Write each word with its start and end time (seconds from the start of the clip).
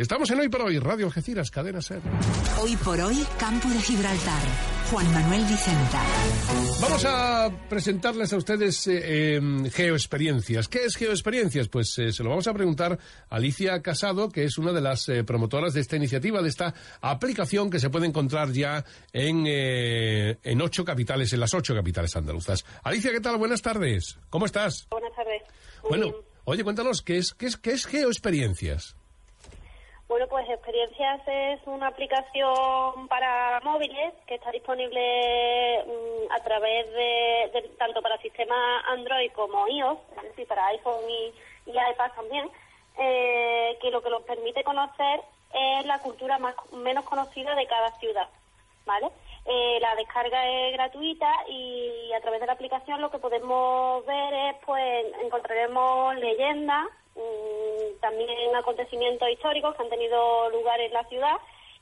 Estamos 0.00 0.30
en 0.30 0.40
Hoy 0.40 0.48
por 0.48 0.62
Hoy, 0.62 0.78
Radio 0.78 1.06
Algeciras, 1.06 1.50
Cadena 1.50 1.80
Ser. 1.80 2.00
Hoy 2.60 2.76
por 2.76 3.00
hoy, 3.00 3.24
Campo 3.38 3.68
de 3.68 3.80
Gibraltar. 3.80 4.42
Juan 4.90 5.12
Manuel 5.12 5.44
Vicenta. 5.46 6.00
Vamos 6.80 7.04
a 7.04 7.50
presentarles 7.68 8.32
a 8.32 8.36
ustedes 8.36 8.86
eh, 8.86 9.34
em, 9.34 9.68
geoexperiencias. 9.70 10.68
¿Qué 10.68 10.84
es 10.84 10.96
geoexperiencias? 10.96 11.68
Pues 11.68 11.98
eh, 11.98 12.12
se 12.12 12.22
lo 12.22 12.30
vamos 12.30 12.46
a 12.46 12.54
preguntar 12.54 12.98
a 13.28 13.34
Alicia 13.36 13.82
Casado, 13.82 14.28
que 14.28 14.44
es 14.44 14.58
una 14.58 14.72
de 14.72 14.80
las 14.80 15.08
eh, 15.08 15.24
promotoras 15.24 15.74
de 15.74 15.80
esta 15.80 15.96
iniciativa, 15.96 16.40
de 16.40 16.48
esta 16.48 16.72
aplicación 17.00 17.68
que 17.70 17.80
se 17.80 17.90
puede 17.90 18.06
encontrar 18.06 18.52
ya 18.52 18.84
en, 19.12 19.44
eh, 19.46 20.38
en 20.44 20.62
ocho 20.62 20.84
capitales, 20.84 21.32
en 21.32 21.40
las 21.40 21.52
ocho 21.54 21.74
capitales 21.74 22.14
andaluzas. 22.14 22.64
Alicia, 22.84 23.10
¿qué 23.10 23.20
tal? 23.20 23.38
Buenas 23.38 23.62
tardes. 23.62 24.18
¿Cómo 24.30 24.46
estás? 24.46 24.86
Buenas 24.90 25.14
tardes. 25.16 25.42
Muy 25.82 25.88
Bueno, 25.88 26.04
bien. 26.06 26.16
oye, 26.44 26.62
cuéntanos, 26.64 27.02
¿qué 27.02 27.18
es, 27.18 27.34
qué 27.34 27.46
es, 27.46 27.56
qué 27.56 27.72
es 27.72 27.86
geoexperiencias? 27.86 28.94
Bueno, 30.08 30.28
pues 30.28 30.48
Experiencias 30.48 31.20
es 31.26 31.60
una 31.66 31.88
aplicación 31.88 33.08
para 33.08 33.60
móviles 33.64 34.14
que 34.28 34.36
está 34.36 34.52
disponible 34.52 35.82
mm, 35.84 36.32
a 36.32 36.44
través 36.44 36.92
de, 36.92 37.70
tanto 37.76 38.00
para 38.02 38.16
sistemas 38.18 38.84
Android 38.86 39.32
como 39.32 39.66
iOS, 39.66 39.98
es 40.18 40.22
decir, 40.22 40.46
para 40.46 40.68
iPhone 40.68 41.10
y, 41.10 41.34
iPad 41.70 42.12
también, 42.14 42.48
eh, 42.98 43.76
que 43.82 43.90
lo 43.90 44.00
que 44.00 44.10
nos 44.10 44.22
permite 44.22 44.62
conocer 44.62 45.20
es 45.52 45.84
la 45.86 45.98
cultura 45.98 46.38
más 46.38 46.54
menos 46.72 47.04
conocida 47.04 47.56
de 47.56 47.66
cada 47.66 47.90
ciudad, 47.98 48.28
¿vale? 48.84 49.10
Eh, 49.44 49.78
la 49.80 49.96
descarga 49.96 50.48
es 50.48 50.72
gratuita 50.74 51.32
y 51.48 52.12
a 52.12 52.20
través 52.20 52.40
de 52.40 52.46
la 52.46 52.52
aplicación 52.52 53.00
lo 53.00 53.10
que 53.10 53.18
podemos 53.18 54.06
ver 54.06 54.34
es, 54.34 54.56
pues, 54.64 55.06
encontraremos 55.24 56.14
leyendas, 56.16 56.86
mm, 57.16 57.45
también 58.00 58.54
acontecimientos 58.56 59.28
históricos 59.30 59.74
que 59.76 59.82
han 59.82 59.90
tenido 59.90 60.50
lugar 60.50 60.80
en 60.80 60.92
la 60.92 61.04
ciudad 61.08 61.36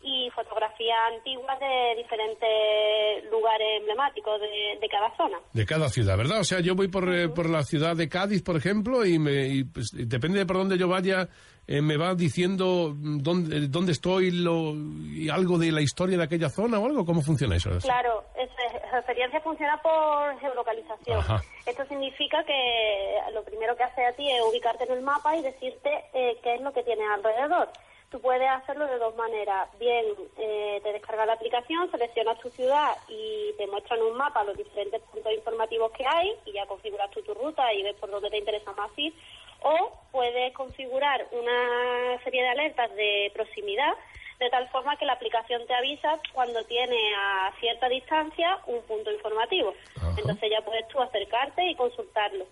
y 0.06 0.28
fotografías 0.34 0.98
antiguas 1.16 1.59
de 1.60 1.95
diferentes 1.96 3.30
lugares 3.30 3.80
emblemáticos 3.80 4.38
de, 4.40 4.79
de 4.80 4.88
cada 4.88 5.16
zona. 5.16 5.38
De 5.52 5.65
cada 5.65 5.88
ciudad, 5.88 6.16
¿verdad? 6.18 6.40
O 6.40 6.45
sea, 6.45 6.60
yo 6.60 6.74
voy 6.74 6.88
por, 6.88 7.09
eh, 7.15 7.29
por 7.30 7.48
la 7.48 7.62
ciudad 7.62 7.96
de 7.96 8.09
Cádiz, 8.09 8.42
por 8.42 8.57
ejemplo, 8.57 9.07
y, 9.07 9.18
me, 9.18 9.46
y, 9.46 9.65
pues, 9.65 9.90
depende 9.95 10.40
de 10.40 10.46
por 10.46 10.57
dónde 10.57 10.76
yo 10.76 10.88
vaya, 10.88 11.29
eh, 11.66 11.80
me 11.80 11.96
va 11.96 12.15
diciendo 12.15 12.92
mm, 12.95 13.18
dónde, 13.23 13.68
dónde 13.68 13.92
estoy 13.92 14.30
lo, 14.30 14.74
y 14.74 15.30
algo 15.30 15.57
de 15.57 15.73
la 15.73 15.80
historia 15.80 16.18
de 16.18 16.24
aquella 16.24 16.51
zona 16.51 16.79
o 16.79 16.85
algo. 16.85 17.07
¿Cómo 17.07 17.23
funciona 17.23 17.57
eso? 17.57 17.70
Claro, 17.80 18.24
es- 18.37 18.51
la 18.92 18.98
experiencia 18.98 19.40
funciona 19.40 19.80
por 19.82 20.38
geolocalización. 20.38 21.18
Ajá. 21.18 21.40
Esto 21.66 21.85
significa 21.87 22.45
que 22.45 23.16
lo 23.32 23.42
primero 23.42 23.74
que 23.74 23.84
hace 24.05 24.13
a 24.13 24.16
ti 24.16 24.30
es 24.30 24.43
ubicarte 24.43 24.85
en 24.85 24.93
el 24.93 25.02
mapa 25.02 25.37
y 25.37 25.43
decirte 25.43 26.05
eh, 26.13 26.38
qué 26.43 26.55
es 26.55 26.60
lo 26.60 26.73
que 26.73 26.83
tienes 26.83 27.09
alrededor. 27.10 27.69
Tú 28.10 28.21
puedes 28.21 28.49
hacerlo 28.49 28.87
de 28.87 28.99
dos 28.99 29.16
maneras. 29.16 29.69
Bien, 29.79 30.05
eh, 30.38 30.80
te 30.83 30.93
descargas 30.93 31.27
la 31.27 31.33
aplicación, 31.33 31.91
seleccionas 31.91 32.38
tu 32.38 32.51
ciudad 32.51 32.97
y 33.09 33.52
te 33.57 33.66
muestran 33.66 34.02
un 34.02 34.16
mapa 34.16 34.45
los 34.45 34.57
diferentes 34.57 35.01
puntos 35.02 35.32
informativos 35.32 35.91
que 35.93 36.07
hay 36.07 36.32
y 36.45 36.52
ya 36.52 36.66
configuras 36.66 37.10
tú 37.10 37.23
tu 37.23 37.35
ruta 37.35 37.73
y 37.73 37.82
ves 37.82 37.97
por 37.97 38.10
dónde 38.10 38.30
te 38.30 38.38
interesa 38.38 38.73
más 38.73 38.91
ir. 38.97 39.15
O 39.63 39.93
puedes 40.13 40.52
configurar 40.52 41.27
una 41.32 42.23
serie 42.23 42.43
de 42.43 42.49
alertas 42.49 42.95
de 42.95 43.32
proximidad 43.35 43.95
de 44.38 44.51
tal 44.51 44.69
forma 44.69 44.97
que 44.97 45.07
la 45.07 45.15
aplicación 45.15 45.66
te 45.66 45.75
avisa 45.75 46.21
cuando 46.32 46.63
tiene 46.65 46.99
a 47.16 47.52
cierta 47.59 47.88
distancia 47.88 48.59
un 48.66 48.82
punto 48.82 49.10
informativo. 49.10 49.75
Ajá. 49.97 50.15
Entonces 50.19 50.51
ya 50.51 50.60
puedes 50.65 50.87
tú 50.88 51.01
acercarte 51.01 51.66
y 51.66 51.75
consultarlo. 51.75 52.47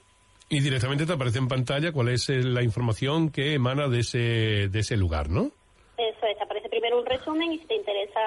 Y 0.55 0.61
directamente 0.61 1.06
te 1.06 1.14
aparece 1.14 1.39
en 1.39 1.48
pantalla 1.48 1.92
cuál 1.92 2.11
es 2.11 2.28
eh, 2.28 2.42
la 2.42 2.62
información 2.62 3.31
que 3.31 3.55
emana 3.55 3.89
de 3.89 4.00
ese, 4.00 4.69
de 4.69 4.78
ese 4.81 4.98
lugar, 4.98 5.31
¿no? 5.31 5.50
Eso 5.97 6.27
es, 6.27 6.36
te 6.36 6.45
aparece 6.45 6.69
primero 6.69 7.00
un 7.00 7.06
resumen 7.06 7.53
y 7.53 7.58
si 7.58 7.64
te 7.64 7.75
interesa 7.75 8.20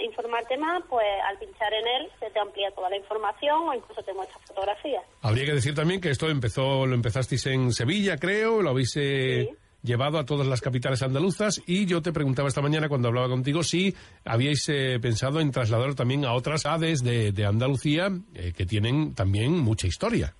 informarte 0.00 0.56
más, 0.58 0.80
pues 0.88 1.04
al 1.28 1.36
pinchar 1.40 1.72
en 1.72 1.86
él 1.88 2.08
se 2.20 2.30
te 2.30 2.38
amplía 2.38 2.70
toda 2.70 2.88
la 2.88 2.98
información 2.98 3.68
o 3.68 3.74
incluso 3.74 4.00
te 4.04 4.12
muestra 4.14 4.38
fotografías. 4.46 5.02
Habría 5.22 5.44
que 5.46 5.54
decir 5.54 5.74
también 5.74 6.00
que 6.00 6.10
esto 6.10 6.28
empezó, 6.28 6.86
lo 6.86 6.94
empezasteis 6.94 7.44
en 7.46 7.72
Sevilla, 7.72 8.16
creo, 8.16 8.62
lo 8.62 8.70
habéis 8.70 8.94
eh, 8.96 9.48
Sí. 9.50 9.56
llevado 9.82 10.18
a 10.20 10.24
todas 10.26 10.46
las 10.46 10.60
capitales 10.60 11.02
andaluzas 11.02 11.60
y 11.66 11.86
yo 11.86 12.00
te 12.00 12.12
preguntaba 12.12 12.46
esta 12.46 12.62
mañana 12.62 12.88
cuando 12.88 13.08
hablaba 13.08 13.28
contigo 13.28 13.64
si 13.64 13.92
habíais 14.24 14.68
eh, 14.68 15.00
pensado 15.02 15.40
en 15.40 15.50
trasladarlo 15.50 15.96
también 15.96 16.24
a 16.24 16.32
otras 16.32 16.64
ADES 16.64 17.02
de, 17.02 17.32
de 17.32 17.44
Andalucía 17.44 18.08
eh, 18.34 18.52
que 18.56 18.66
tienen 18.66 19.14
también 19.16 19.58
mucha 19.58 19.88
historia. 19.88 20.32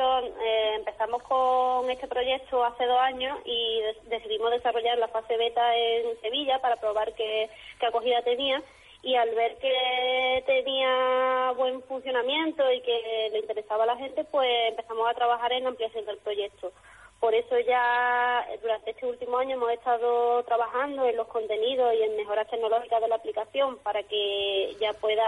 Eh, 0.00 0.74
empezamos 0.76 1.22
con 1.24 1.90
este 1.90 2.06
proyecto 2.06 2.64
hace 2.64 2.86
dos 2.86 3.00
años 3.00 3.36
y 3.44 3.80
decidimos 4.04 4.52
desarrollar 4.52 4.96
la 4.96 5.08
fase 5.08 5.36
beta 5.36 5.76
en 5.76 6.20
Sevilla 6.20 6.60
para 6.60 6.76
probar 6.76 7.12
qué, 7.14 7.50
qué 7.80 7.86
acogida 7.86 8.22
tenía 8.22 8.62
y 9.02 9.16
al 9.16 9.30
ver 9.34 9.58
que 9.58 10.44
tenía 10.46 11.52
buen 11.56 11.82
funcionamiento 11.82 12.70
y 12.70 12.80
que 12.80 13.28
le 13.32 13.40
interesaba 13.40 13.82
a 13.82 13.86
la 13.88 13.96
gente, 13.96 14.22
pues 14.24 14.48
empezamos 14.68 15.08
a 15.10 15.14
trabajar 15.14 15.52
en 15.52 15.64
la 15.64 15.70
ampliación 15.70 16.06
del 16.06 16.18
proyecto. 16.18 16.70
Por 17.18 17.34
eso 17.34 17.58
ya 17.58 18.46
eh, 18.50 18.58
durante 18.62 18.92
este 18.92 19.04
último 19.04 19.38
año 19.38 19.56
hemos 19.56 19.72
estado 19.72 20.44
trabajando 20.44 21.06
en 21.06 21.16
los 21.16 21.26
contenidos 21.26 21.92
y 21.94 22.02
en 22.02 22.16
mejoras 22.16 22.48
tecnológicas 22.48 23.00
de 23.00 23.08
la 23.08 23.16
aplicación 23.16 23.78
para 23.78 24.04
que 24.04 24.76
ya 24.80 24.92
pueda 24.92 25.26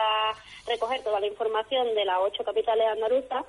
recoger 0.68 1.02
toda 1.02 1.18
la 1.18 1.26
información 1.26 1.92
de 1.96 2.04
las 2.04 2.18
ocho 2.20 2.44
capitales 2.44 2.86
andaluzas 2.86 3.44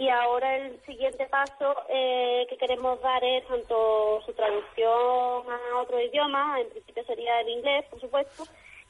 y 0.00 0.08
ahora 0.08 0.56
el 0.56 0.80
siguiente 0.86 1.26
paso 1.26 1.76
eh, 1.90 2.46
que 2.48 2.56
queremos 2.56 2.98
dar 3.02 3.22
es 3.22 3.46
tanto 3.46 4.22
su 4.24 4.32
traducción 4.32 5.44
a 5.44 5.76
otro 5.78 6.00
idioma, 6.00 6.58
en 6.58 6.70
principio 6.70 7.04
sería 7.04 7.38
el 7.42 7.50
inglés, 7.50 7.84
por 7.90 8.00
supuesto, 8.00 8.44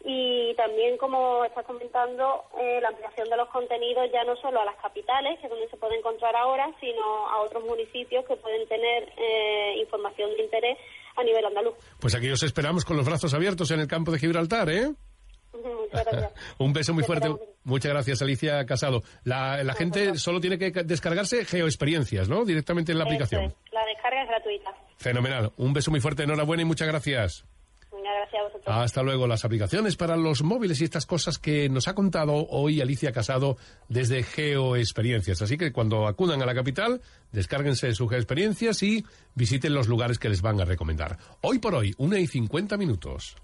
y 0.04 0.54
también, 0.54 0.96
como 0.98 1.44
estás 1.44 1.66
comentando, 1.66 2.44
eh, 2.60 2.78
la 2.80 2.90
ampliación 2.90 3.28
de 3.28 3.36
los 3.36 3.48
contenidos 3.48 4.08
ya 4.12 4.22
no 4.22 4.36
solo 4.36 4.60
a 4.60 4.64
las 4.64 4.76
capitales, 4.76 5.40
que 5.40 5.46
es 5.46 5.50
donde 5.50 5.68
se 5.68 5.76
puede 5.78 5.98
encontrar 5.98 6.36
ahora, 6.36 6.70
sino 6.78 7.02
a 7.28 7.40
otros 7.42 7.64
municipios 7.64 8.24
que 8.26 8.36
pueden 8.36 8.68
tener 8.68 9.12
eh, 9.16 9.78
información 9.80 10.30
de 10.36 10.44
interés 10.44 10.78
a 11.16 11.24
nivel 11.24 11.44
andaluz. 11.44 11.74
Pues 12.00 12.14
aquí 12.14 12.30
os 12.30 12.44
esperamos 12.44 12.84
con 12.84 12.96
los 12.96 13.04
brazos 13.04 13.34
abiertos 13.34 13.68
en 13.72 13.80
el 13.80 13.88
campo 13.88 14.12
de 14.12 14.20
Gibraltar, 14.20 14.70
¿eh? 14.70 14.92
Muchas 15.52 16.04
gracias. 16.04 16.29
Un 16.58 16.72
beso 16.72 16.92
muy 16.94 17.02
Te 17.02 17.06
fuerte. 17.06 17.28
Muchas 17.64 17.92
gracias, 17.92 18.22
Alicia 18.22 18.64
Casado. 18.66 19.02
La, 19.24 19.62
la 19.64 19.74
gente 19.74 20.16
solo 20.16 20.40
tiene 20.40 20.58
que 20.58 20.72
ca- 20.72 20.82
descargarse 20.82 21.44
geoexperiencias, 21.44 22.28
¿no? 22.28 22.44
Directamente 22.44 22.92
en 22.92 22.98
la 22.98 23.04
Eso 23.04 23.10
aplicación. 23.10 23.44
es. 23.44 23.54
La 23.72 23.84
descarga 23.86 24.22
es 24.22 24.28
gratuita. 24.28 24.70
Fenomenal. 24.96 25.52
Un 25.56 25.72
beso 25.72 25.90
muy 25.90 26.00
fuerte, 26.00 26.22
enhorabuena 26.24 26.62
y 26.62 26.66
muchas 26.66 26.88
gracias. 26.88 27.44
Gracias 27.92 28.40
a 28.40 28.44
vosotros. 28.44 28.64
Hasta 28.76 29.02
luego. 29.02 29.26
Las 29.26 29.44
aplicaciones 29.44 29.96
para 29.96 30.16
los 30.16 30.42
móviles 30.42 30.80
y 30.80 30.84
estas 30.84 31.06
cosas 31.06 31.38
que 31.38 31.68
nos 31.68 31.86
ha 31.88 31.94
contado 31.94 32.34
hoy 32.48 32.80
Alicia 32.80 33.12
Casado 33.12 33.56
desde 33.88 34.22
Geoexperiencias. 34.22 35.42
Así 35.42 35.56
que 35.58 35.72
cuando 35.72 36.06
acudan 36.06 36.40
a 36.42 36.46
la 36.46 36.54
capital, 36.54 37.00
descárguense 37.32 37.92
sus 37.94 38.08
Geoexperiencias 38.08 38.82
y 38.82 39.04
visiten 39.34 39.74
los 39.74 39.88
lugares 39.88 40.18
que 40.18 40.28
les 40.28 40.40
van 40.42 40.60
a 40.60 40.64
recomendar. 40.64 41.18
Hoy 41.42 41.58
por 41.58 41.74
hoy, 41.74 41.94
una 41.98 42.18
y 42.18 42.26
cincuenta 42.26 42.76
minutos. 42.76 43.36